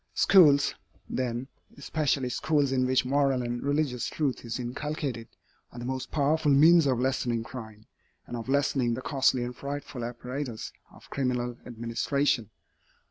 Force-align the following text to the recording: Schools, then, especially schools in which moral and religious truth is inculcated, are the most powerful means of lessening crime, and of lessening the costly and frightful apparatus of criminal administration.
Schools, 0.15 0.73
then, 1.07 1.47
especially 1.77 2.29
schools 2.29 2.71
in 2.71 2.87
which 2.87 3.05
moral 3.05 3.43
and 3.43 3.61
religious 3.61 4.07
truth 4.07 4.43
is 4.43 4.57
inculcated, 4.59 5.27
are 5.71 5.77
the 5.77 5.85
most 5.85 6.09
powerful 6.09 6.49
means 6.51 6.87
of 6.87 6.99
lessening 6.99 7.43
crime, 7.43 7.85
and 8.25 8.35
of 8.35 8.49
lessening 8.49 8.95
the 8.95 9.03
costly 9.03 9.43
and 9.43 9.55
frightful 9.55 10.03
apparatus 10.03 10.73
of 10.91 11.07
criminal 11.11 11.55
administration. 11.67 12.49